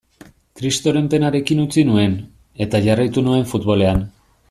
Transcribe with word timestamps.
Kristoren 0.61 1.09
penarekin 1.15 1.61
utzi 1.65 1.85
nuen, 1.91 2.17
eta 2.67 2.83
jarraitu 2.89 3.29
nuen 3.29 3.47
futbolean. 3.55 4.07